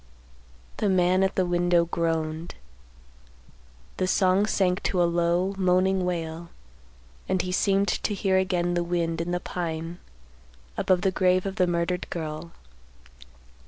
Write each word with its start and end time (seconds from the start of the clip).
The 0.77 0.89
man 0.89 1.21
at 1.21 1.35
the 1.35 1.45
window 1.45 1.85
groaned. 1.85 2.55
The 3.97 4.07
song 4.07 4.47
sank 4.47 4.81
to 4.81 4.99
a 4.99 5.05
low, 5.05 5.53
moaning 5.59 6.05
wail, 6.05 6.49
and 7.29 7.39
he 7.43 7.51
seemed 7.51 7.87
to 7.89 8.15
hear 8.15 8.39
again 8.39 8.73
the 8.73 8.83
wind 8.83 9.21
in 9.21 9.29
the 9.29 9.39
pine 9.39 9.99
above 10.75 11.01
the 11.01 11.11
grave 11.11 11.45
of 11.45 11.57
the 11.57 11.67
murdered 11.67 12.09
girl. 12.09 12.51